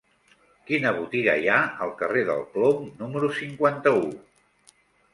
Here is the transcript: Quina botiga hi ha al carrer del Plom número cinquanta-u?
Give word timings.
Quina 0.71 0.93
botiga 0.99 1.35
hi 1.41 1.51
ha 1.51 1.59
al 1.87 1.95
carrer 2.01 2.25
del 2.31 2.43
Plom 2.57 2.91
número 3.05 3.33
cinquanta-u? 3.45 4.05